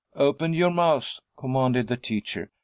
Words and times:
"Open 0.15 0.51
your 0.55 0.71
mouths," 0.71 1.21
commanded 1.37 1.85
the 1.87 1.95
teacher. 1.95 2.49